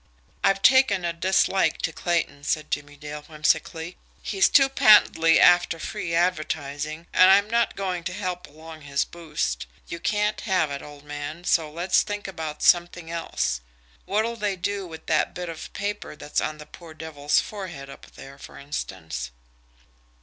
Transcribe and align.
"I've 0.43 0.63
taken 0.63 1.05
a 1.05 1.13
dislike 1.13 1.77
to 1.83 1.93
Clayton," 1.93 2.43
said 2.43 2.71
Jimmie 2.71 2.95
Dale 2.95 3.21
whimsically. 3.27 3.97
"He's 4.23 4.49
too 4.49 4.67
patently 4.67 5.39
after 5.39 5.77
free 5.77 6.15
advertising, 6.15 7.05
and 7.13 7.29
I'm 7.29 7.47
not 7.47 7.75
going 7.75 8.03
to 8.05 8.13
help 8.13 8.47
along 8.47 8.81
his 8.81 9.05
boost. 9.05 9.67
You 9.87 9.99
can't 9.99 10.41
have 10.41 10.71
it, 10.71 10.81
old 10.81 11.03
man, 11.03 11.43
so 11.43 11.69
let's 11.69 12.01
think 12.01 12.27
about 12.27 12.63
something 12.63 13.11
else. 13.11 13.61
What'll 14.05 14.37
they 14.37 14.55
do 14.55 14.87
with 14.87 15.05
that 15.05 15.35
bit 15.35 15.49
of 15.49 15.71
paper 15.73 16.15
that's 16.15 16.41
on 16.41 16.57
the 16.57 16.65
poor 16.65 16.95
devil's 16.95 17.39
forehead 17.39 17.87
up 17.87 18.07
there, 18.15 18.39
for 18.39 18.57
instance." 18.57 19.29